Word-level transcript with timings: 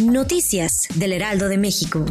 Noticias 0.00 0.88
del 0.94 1.12
Heraldo 1.12 1.48
de 1.48 1.58
México. 1.58 2.04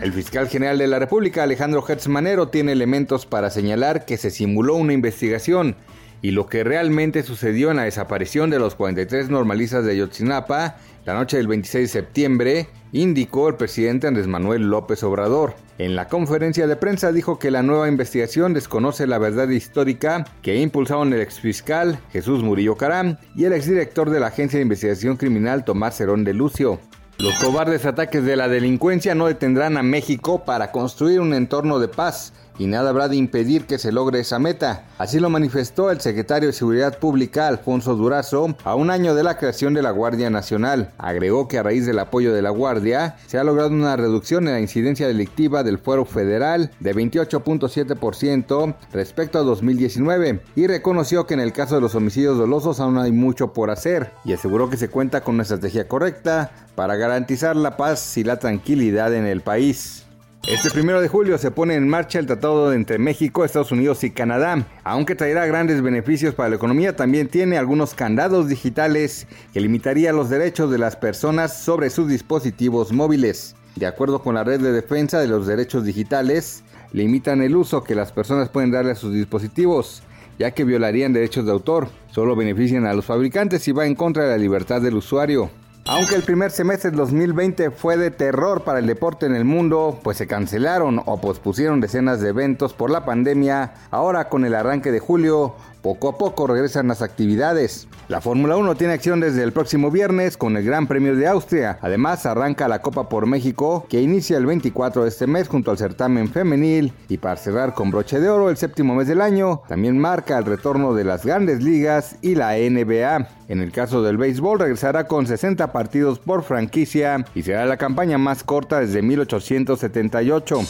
El 0.00 0.12
fiscal 0.12 0.48
general 0.48 0.78
de 0.78 0.86
la 0.86 0.98
República, 0.98 1.42
Alejandro 1.42 1.84
Hertz 1.86 2.08
Manero, 2.08 2.48
tiene 2.48 2.72
elementos 2.72 3.26
para 3.26 3.50
señalar 3.50 4.04
que 4.04 4.16
se 4.16 4.30
simuló 4.30 4.74
una 4.76 4.92
investigación 4.92 5.76
y 6.22 6.30
lo 6.30 6.46
que 6.46 6.64
realmente 6.64 7.22
sucedió 7.22 7.70
en 7.70 7.76
la 7.76 7.84
desaparición 7.84 8.50
de 8.50 8.58
los 8.58 8.74
43 8.74 9.28
normalistas 9.28 9.84
de 9.84 9.92
Ayotzinapa 9.92 10.76
la 11.04 11.14
noche 11.14 11.36
del 11.36 11.48
26 11.48 11.84
de 11.84 12.00
septiembre, 12.00 12.68
indicó 12.92 13.48
el 13.48 13.56
presidente 13.56 14.06
Andrés 14.06 14.26
Manuel 14.26 14.68
López 14.68 15.02
Obrador. 15.02 15.54
En 15.78 15.94
la 15.94 16.08
conferencia 16.08 16.66
de 16.66 16.74
prensa 16.74 17.12
dijo 17.12 17.38
que 17.38 17.52
la 17.52 17.62
nueva 17.62 17.86
investigación 17.86 18.52
desconoce 18.52 19.06
la 19.06 19.18
verdad 19.18 19.48
histórica 19.48 20.24
que 20.42 20.56
impulsaron 20.56 21.12
el 21.12 21.20
exfiscal 21.20 22.00
Jesús 22.10 22.42
Murillo 22.42 22.76
Caram 22.76 23.16
y 23.36 23.44
el 23.44 23.52
exdirector 23.52 24.10
de 24.10 24.18
la 24.18 24.26
Agencia 24.26 24.58
de 24.58 24.64
Investigación 24.64 25.16
Criminal 25.16 25.64
Tomás 25.64 25.96
Cerón 25.96 26.24
de 26.24 26.34
Lucio. 26.34 26.80
Los 27.18 27.34
cobardes 27.34 27.86
ataques 27.86 28.24
de 28.24 28.34
la 28.34 28.48
delincuencia 28.48 29.14
no 29.14 29.26
detendrán 29.26 29.76
a 29.76 29.84
México 29.84 30.44
para 30.44 30.72
construir 30.72 31.20
un 31.20 31.32
entorno 31.32 31.78
de 31.78 31.86
paz 31.86 32.32
y 32.58 32.66
nada 32.66 32.90
habrá 32.90 33.08
de 33.08 33.16
impedir 33.16 33.66
que 33.66 33.78
se 33.78 33.92
logre 33.92 34.20
esa 34.20 34.38
meta. 34.38 34.84
Así 34.98 35.20
lo 35.20 35.30
manifestó 35.30 35.90
el 35.90 36.00
secretario 36.00 36.48
de 36.48 36.52
Seguridad 36.52 36.98
Pública, 36.98 37.48
Alfonso 37.48 37.94
Durazo, 37.94 38.56
a 38.64 38.74
un 38.74 38.90
año 38.90 39.14
de 39.14 39.22
la 39.22 39.38
creación 39.38 39.74
de 39.74 39.82
la 39.82 39.90
Guardia 39.90 40.30
Nacional. 40.30 40.90
Agregó 40.98 41.48
que 41.48 41.58
a 41.58 41.62
raíz 41.62 41.86
del 41.86 41.98
apoyo 41.98 42.34
de 42.34 42.42
la 42.42 42.50
Guardia 42.50 43.16
se 43.26 43.38
ha 43.38 43.44
logrado 43.44 43.70
una 43.70 43.96
reducción 43.96 44.46
en 44.46 44.54
la 44.54 44.60
incidencia 44.60 45.06
delictiva 45.06 45.62
del 45.62 45.78
fuero 45.78 46.04
federal 46.04 46.70
de 46.80 46.94
28.7% 46.94 48.74
respecto 48.92 49.38
a 49.38 49.42
2019 49.42 50.40
y 50.56 50.66
reconoció 50.66 51.26
que 51.26 51.34
en 51.34 51.40
el 51.40 51.52
caso 51.52 51.76
de 51.76 51.80
los 51.80 51.94
homicidios 51.94 52.38
dolosos 52.38 52.80
aún 52.80 52.98
hay 52.98 53.12
mucho 53.12 53.52
por 53.52 53.70
hacer 53.70 54.12
y 54.24 54.32
aseguró 54.32 54.68
que 54.68 54.76
se 54.76 54.88
cuenta 54.88 55.22
con 55.22 55.34
una 55.34 55.42
estrategia 55.42 55.86
correcta 55.86 56.50
para 56.74 56.96
garantizar 56.96 57.56
la 57.56 57.76
paz 57.76 58.16
y 58.16 58.24
la 58.24 58.38
tranquilidad 58.38 59.14
en 59.14 59.26
el 59.26 59.40
país. 59.40 60.07
Este 60.48 60.70
primero 60.70 61.02
de 61.02 61.08
julio 61.08 61.36
se 61.36 61.50
pone 61.50 61.74
en 61.74 61.86
marcha 61.86 62.18
el 62.18 62.24
tratado 62.24 62.72
entre 62.72 62.98
México, 62.98 63.44
Estados 63.44 63.70
Unidos 63.70 64.02
y 64.02 64.10
Canadá. 64.10 64.66
Aunque 64.82 65.14
traerá 65.14 65.44
grandes 65.44 65.82
beneficios 65.82 66.34
para 66.34 66.48
la 66.48 66.56
economía, 66.56 66.96
también 66.96 67.28
tiene 67.28 67.58
algunos 67.58 67.92
candados 67.92 68.48
digitales 68.48 69.26
que 69.52 69.60
limitaría 69.60 70.10
los 70.14 70.30
derechos 70.30 70.70
de 70.70 70.78
las 70.78 70.96
personas 70.96 71.54
sobre 71.54 71.90
sus 71.90 72.08
dispositivos 72.08 72.92
móviles. 72.92 73.56
De 73.76 73.84
acuerdo 73.84 74.22
con 74.22 74.36
la 74.36 74.44
Red 74.44 74.62
de 74.62 74.72
Defensa 74.72 75.20
de 75.20 75.28
los 75.28 75.46
Derechos 75.46 75.84
Digitales, 75.84 76.64
limitan 76.92 77.42
el 77.42 77.54
uso 77.54 77.84
que 77.84 77.94
las 77.94 78.12
personas 78.12 78.48
pueden 78.48 78.70
darle 78.70 78.92
a 78.92 78.94
sus 78.94 79.12
dispositivos, 79.12 80.02
ya 80.38 80.52
que 80.52 80.64
violarían 80.64 81.12
derechos 81.12 81.44
de 81.44 81.52
autor. 81.52 81.88
Solo 82.10 82.34
benefician 82.34 82.86
a 82.86 82.94
los 82.94 83.04
fabricantes 83.04 83.68
y 83.68 83.72
va 83.72 83.84
en 83.84 83.94
contra 83.94 84.24
de 84.24 84.30
la 84.30 84.38
libertad 84.38 84.80
del 84.80 84.96
usuario. 84.96 85.50
Aunque 85.90 86.16
el 86.16 86.22
primer 86.22 86.50
semestre 86.50 86.90
del 86.90 86.98
2020 86.98 87.70
fue 87.70 87.96
de 87.96 88.10
terror 88.10 88.62
para 88.62 88.78
el 88.78 88.86
deporte 88.86 89.24
en 89.24 89.34
el 89.34 89.46
mundo, 89.46 89.98
pues 90.02 90.18
se 90.18 90.26
cancelaron 90.26 91.00
o 91.06 91.18
pospusieron 91.18 91.80
decenas 91.80 92.20
de 92.20 92.28
eventos 92.28 92.74
por 92.74 92.90
la 92.90 93.06
pandemia, 93.06 93.72
ahora 93.90 94.28
con 94.28 94.44
el 94.44 94.54
arranque 94.54 94.92
de 94.92 95.00
julio 95.00 95.54
poco 95.88 96.10
a 96.10 96.18
poco 96.18 96.46
regresan 96.46 96.88
las 96.88 97.00
actividades. 97.00 97.88
La 98.08 98.20
Fórmula 98.20 98.58
1 98.58 98.74
tiene 98.74 98.92
acción 98.92 99.20
desde 99.20 99.42
el 99.42 99.52
próximo 99.52 99.90
viernes 99.90 100.36
con 100.36 100.54
el 100.58 100.62
Gran 100.62 100.86
Premio 100.86 101.16
de 101.16 101.26
Austria. 101.26 101.78
Además, 101.80 102.26
arranca 102.26 102.68
la 102.68 102.82
Copa 102.82 103.08
por 103.08 103.24
México, 103.24 103.86
que 103.88 104.02
inicia 104.02 104.36
el 104.36 104.44
24 104.44 105.04
de 105.04 105.08
este 105.08 105.26
mes 105.26 105.48
junto 105.48 105.70
al 105.70 105.78
certamen 105.78 106.28
femenil. 106.28 106.92
Y 107.08 107.16
para 107.16 107.36
cerrar 107.36 107.72
con 107.72 107.90
broche 107.90 108.20
de 108.20 108.28
oro 108.28 108.50
el 108.50 108.58
séptimo 108.58 108.94
mes 108.94 109.08
del 109.08 109.22
año, 109.22 109.62
también 109.66 109.98
marca 109.98 110.36
el 110.36 110.44
retorno 110.44 110.92
de 110.92 111.04
las 111.04 111.24
grandes 111.24 111.62
ligas 111.62 112.16
y 112.20 112.34
la 112.34 112.52
NBA. 112.52 113.26
En 113.48 113.60
el 113.60 113.72
caso 113.72 114.02
del 114.02 114.18
béisbol, 114.18 114.58
regresará 114.58 115.06
con 115.06 115.26
60 115.26 115.72
partidos 115.72 116.18
por 116.18 116.42
franquicia 116.42 117.24
y 117.34 117.44
será 117.44 117.64
la 117.64 117.78
campaña 117.78 118.18
más 118.18 118.44
corta 118.44 118.80
desde 118.80 119.00
1878. 119.00 120.60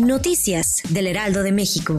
Noticias 0.00 0.82
del 0.90 1.06
Heraldo 1.06 1.42
de 1.42 1.52
México. 1.52 1.98